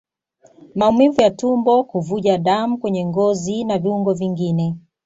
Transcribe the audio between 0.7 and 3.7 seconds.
Maumivu ya tumbo Kuvuja damu kwenye ngozi